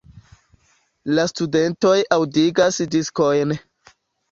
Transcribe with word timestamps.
La 1.17 1.25
studentoj 1.33 1.93
aŭdigas 2.19 2.83
diskojn. 2.99 3.57